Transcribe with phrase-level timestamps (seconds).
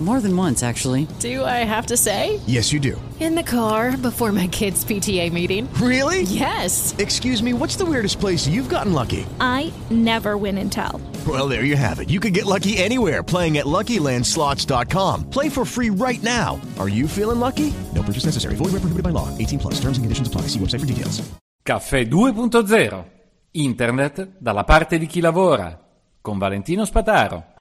[0.00, 1.08] More than once, actually.
[1.18, 2.38] Do I have to say?
[2.46, 3.00] Yes, you do.
[3.18, 5.68] In the car before my kids' PTA meeting.
[5.82, 6.22] Really?
[6.22, 6.94] Yes.
[6.98, 9.26] Excuse me, what's the weirdest place you've gotten lucky?
[9.40, 11.00] I never win and tell.
[11.26, 12.10] Well, there you have it.
[12.10, 15.30] You can get lucky anywhere playing at LuckyLandSlots.com.
[15.30, 16.60] Play for free right now.
[16.78, 17.74] Are you feeling lucky?
[17.92, 18.54] No purchase necessary.
[18.54, 19.36] Void where prohibited by law.
[19.36, 19.74] 18 plus.
[19.80, 20.42] Terms and conditions apply.
[20.42, 21.22] See website for details.
[21.60, 23.04] Caffè 2.0.
[23.50, 25.76] Internet dalla parte di chi lavora.
[26.20, 27.57] Con Valentino Spataro.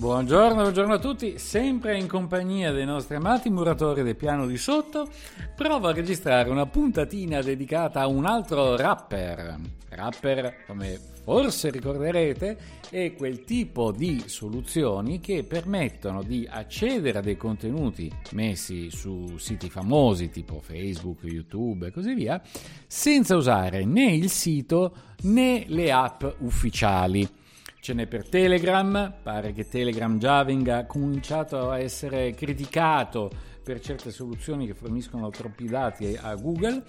[0.00, 5.06] Buongiorno, buongiorno a tutti, sempre in compagnia dei nostri amati muratori del piano di sotto,
[5.54, 9.58] provo a registrare una puntatina dedicata a un altro rapper.
[9.90, 12.56] Rapper, come forse ricorderete,
[12.88, 19.68] è quel tipo di soluzioni che permettono di accedere a dei contenuti messi su siti
[19.68, 22.40] famosi tipo Facebook, YouTube e così via,
[22.86, 27.39] senza usare né il sito né le app ufficiali.
[27.80, 33.30] Ce n'è per Telegram, pare che Telegram già venga cominciato a essere criticato
[33.64, 36.82] per certe soluzioni che forniscono troppi dati a Google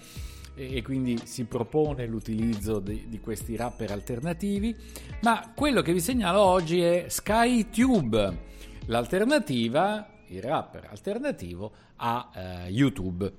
[0.54, 4.76] e quindi si propone l'utilizzo di, di questi rapper alternativi,
[5.22, 8.38] ma quello che vi segnalo oggi è SkyTube,
[8.86, 13.32] l'alternativa, il rapper alternativo a eh, YouTube.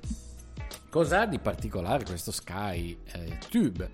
[0.89, 3.91] Cos'ha di particolare questo SkyTube?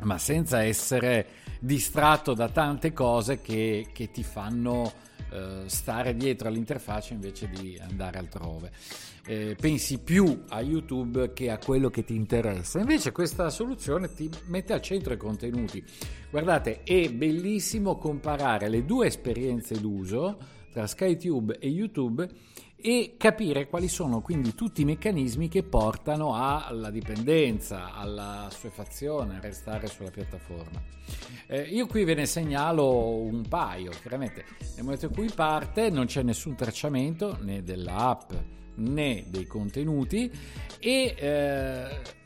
[0.00, 1.28] ma senza essere
[1.60, 8.18] distratto da tante cose che, che ti fanno eh, stare dietro all'interfaccia invece di andare
[8.18, 8.70] altrove.
[9.26, 12.78] Eh, pensi più a YouTube che a quello che ti interessa.
[12.78, 15.82] Invece questa soluzione ti mette al centro i contenuti.
[16.30, 20.38] Guardate, è bellissimo comparare le due esperienze d'uso
[20.70, 22.28] tra SkyTube e YouTube
[22.86, 29.40] e capire quali sono quindi tutti i meccanismi che portano alla dipendenza, alla assuefazione, a
[29.40, 30.82] restare sulla piattaforma.
[31.46, 34.44] Eh, io qui ve ne segnalo un paio, chiaramente
[34.74, 38.32] nel momento in cui parte non c'è nessun tracciamento né dell'app
[38.74, 40.30] né dei contenuti
[40.78, 42.22] e eh,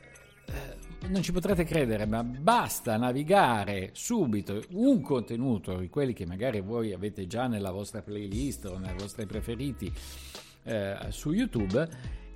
[1.07, 6.91] non ci potrete credere, ma basta navigare subito un contenuto di quelli che magari voi
[6.91, 9.89] avete già nella vostra playlist o nei vostri preferiti
[10.69, 11.87] eh, su YouTube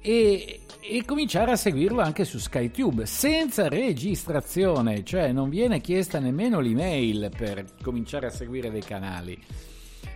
[0.01, 6.59] e, e, cominciare a seguirlo anche su SkyTube senza registrazione, cioè non viene chiesta nemmeno
[6.59, 9.39] l'email per cominciare a seguire dei canali.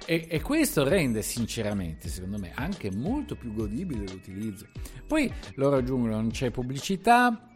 [0.05, 4.67] E, e, questo rende sinceramente, secondo me, anche molto più godibile l'utilizzo.
[5.05, 7.47] Poi loro aggiungono non c'è pubblicità,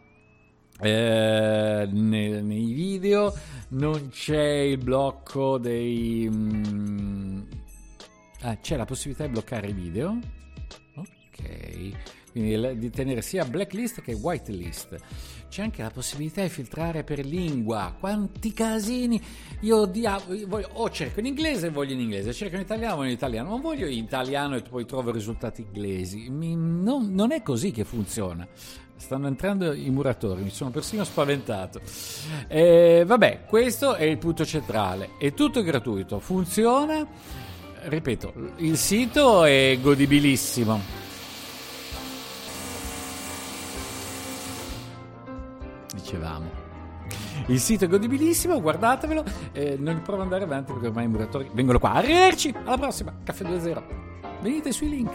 [0.80, 3.34] eh, nei, nei, video
[3.68, 7.40] non c'è il blocco dei mm,
[8.40, 10.18] ah, c'è la possibilità di bloccare i video
[11.32, 14.96] ok quindi di tenere sia blacklist che whitelist.
[15.50, 17.94] C'è anche la possibilità di filtrare per lingua.
[18.00, 19.20] Quanti casini!
[19.60, 23.08] Io diavolo, o cerco in inglese e voglio in inglese, cerco in italiano e voglio
[23.08, 23.48] in italiano.
[23.50, 26.30] Non voglio in italiano e poi trovo risultati inglesi.
[26.30, 28.48] Mi, non, non è così che funziona.
[28.96, 31.82] Stanno entrando i muratori, mi sono persino spaventato.
[32.48, 35.10] Eh, vabbè, questo è il punto centrale.
[35.18, 37.06] È tutto gratuito, funziona.
[37.84, 41.02] Ripeto, il sito è godibilissimo
[46.12, 46.70] dicevamo.
[47.46, 49.24] Il sito è godibilissimo, guardatevelo.
[49.52, 51.92] Eh, non provo ad andare avanti perché ormai i muratori vengono qua.
[51.94, 53.14] Arrivederci, alla prossima.
[53.24, 53.82] Caffè 2.0.
[54.40, 55.10] Venite sui link.